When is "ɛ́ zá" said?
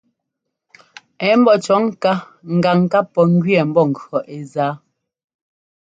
4.35-4.67